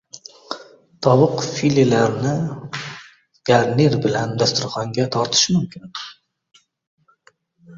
[1.07, 2.31] Tovuq filelarini
[3.51, 6.01] garnir bilan dasturxonga tortish mumkin